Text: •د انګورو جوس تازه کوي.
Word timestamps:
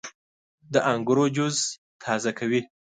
•د 0.73 0.75
انګورو 0.91 1.25
جوس 1.35 1.57
تازه 2.03 2.31
کوي. 2.39 2.61